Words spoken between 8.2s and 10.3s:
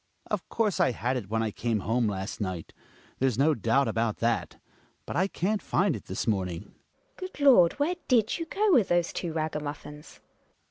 you go with those two ragamuffins?